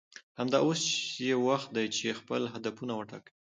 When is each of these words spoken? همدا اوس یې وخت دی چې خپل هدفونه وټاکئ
همدا 0.39 0.57
اوس 0.65 0.81
یې 1.27 1.35
وخت 1.47 1.69
دی 1.75 1.85
چې 1.95 2.17
خپل 2.19 2.41
هدفونه 2.53 2.93
وټاکئ 2.95 3.33